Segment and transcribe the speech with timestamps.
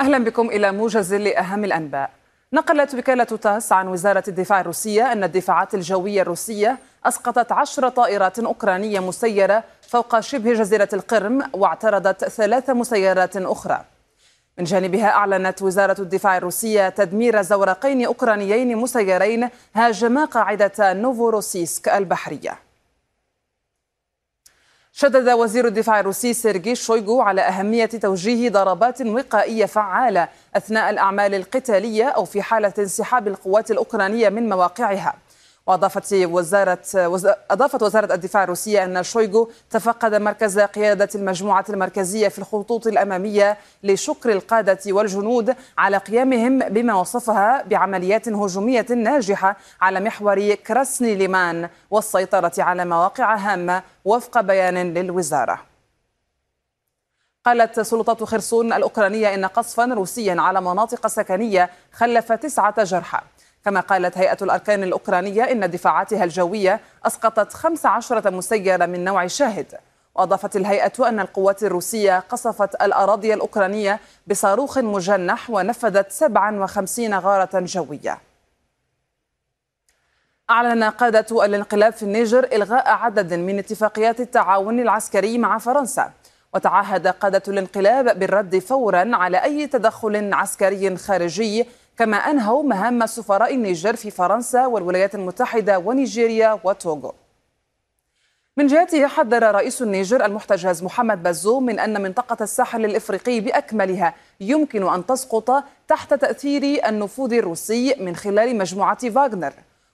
[0.00, 2.10] أهلا بكم إلى موجز لأهم الأنباء.
[2.52, 9.00] نقلت وكالة تاس عن وزارة الدفاع الروسية أن الدفاعات الجوية الروسية أسقطت عشر طائرات أوكرانية
[9.00, 13.84] مسيرة فوق شبه جزيرة القرم واعترضت ثلاث مسيرات أخرى.
[14.58, 22.69] من جانبها أعلنت وزارة الدفاع الروسية تدمير زورقين أوكرانيين مسيرين هاجما قاعدة نوفوروسيسك البحرية.
[24.92, 32.04] شدد وزير الدفاع الروسي سيرجي شويغو على أهمية توجيه ضربات وقائية فعالة أثناء الأعمال القتالية
[32.04, 35.14] أو في حالة انسحاب القوات الأوكرانية من مواقعها.
[35.70, 36.82] وأضافت وزارة
[37.50, 44.32] أضافت وزارة الدفاع الروسية أن شويغو تفقد مركز قيادة المجموعة المركزية في الخطوط الأمامية لشكر
[44.32, 52.84] القادة والجنود على قيامهم بما وصفها بعمليات هجومية ناجحة على محور كراسني ليمان والسيطرة على
[52.84, 55.60] مواقع هامة وفق بيان للوزارة.
[57.44, 63.20] قالت سلطات خرسون الأوكرانية إن قصفا روسيا على مناطق سكنية خلف تسعة جرحى.
[63.64, 69.66] كما قالت هيئة الأركان الأوكرانية إن دفاعاتها الجوية أسقطت 15 مسيرة من نوع شاهد.
[70.14, 78.18] وأضافت الهيئة أن القوات الروسية قصفت الأراضي الأوكرانية بصاروخ مجنح ونفذت 57 غارة جوية.
[80.50, 86.12] أعلن قادة الانقلاب في النيجر إلغاء عدد من اتفاقيات التعاون العسكري مع فرنسا.
[86.54, 91.66] وتعهد قادة الانقلاب بالرد فورا على أي تدخل عسكري خارجي
[92.00, 97.14] كما أنهوا مهام سفراء النيجر في فرنسا والولايات المتحدة ونيجيريا وتوغو.
[98.56, 104.88] من جهته حذر رئيس النيجر المحتجز محمد بازوم من أن منطقة الساحل الإفريقي بأكملها يمكن
[104.94, 109.52] أن تسقط تحت تأثير النفوذ الروسي من خلال مجموعة فاغنر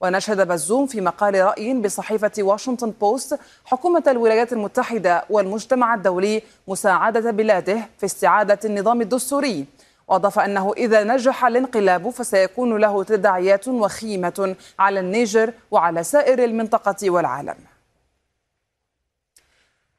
[0.00, 7.80] وناشد بزوم في مقال رأي بصحيفة واشنطن بوست حكومة الولايات المتحدة والمجتمع الدولي مساعدة بلاده
[7.98, 9.66] في استعادة النظام الدستوري.
[10.08, 17.56] وأضاف أنه إذا نجح الانقلاب فسيكون له تداعيات وخيمة على النيجر وعلى سائر المنطقة والعالم.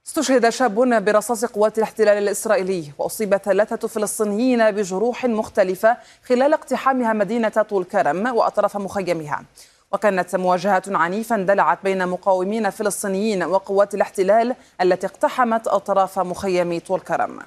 [0.08, 7.84] استشهد شاب برصاص قوات الاحتلال الإسرائيلي وأصيب ثلاثة فلسطينيين بجروح مختلفة خلال اقتحامها مدينة طول
[7.84, 9.44] كرم وأطراف مخيمها.
[9.92, 17.40] وكانت مواجهة عنيفة اندلعت بين مقاومين فلسطينيين وقوات الاحتلال التي اقتحمت أطراف مخيم طول كرم.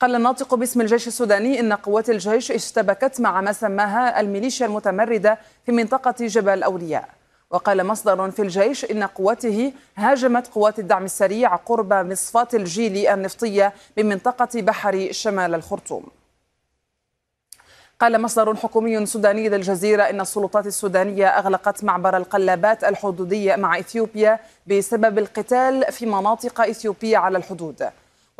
[0.00, 5.72] قال الناطق باسم الجيش السوداني إن قوات الجيش اشتبكت مع ما سماها الميليشيا المتمردة في
[5.72, 7.08] منطقة جبل أولياء
[7.50, 14.60] وقال مصدر في الجيش إن قوته هاجمت قوات الدعم السريع قرب مصفاة الجيل النفطية بمنطقة
[14.60, 16.04] بحر شمال الخرطوم.
[18.00, 25.18] قال مصدر حكومي سوداني للجزيرة إن السلطات السودانية أغلقت معبر القلابات الحدودي مع إثيوبيا بسبب
[25.18, 27.90] القتال في مناطق إثيوبية على الحدود.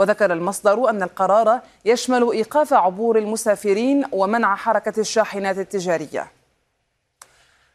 [0.01, 6.27] وذكر المصدر أن القرار يشمل إيقاف عبور المسافرين ومنع حركة الشاحنات التجارية.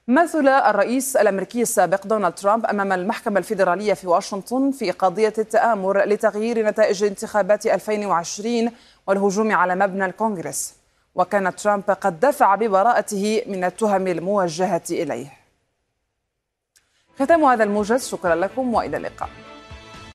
[0.07, 6.67] مثل الرئيس الأمريكي السابق دونالد ترامب أمام المحكمة الفيدرالية في واشنطن في قضية التآمر لتغيير
[6.67, 8.71] نتائج انتخابات 2020
[9.07, 10.75] والهجوم على مبنى الكونغرس.
[11.15, 15.33] وكان ترامب قد دفع ببراءته من التهم الموجهة إليه.
[17.19, 19.44] ختام هذا الموجز شكرا لكم وإلى اللقاء.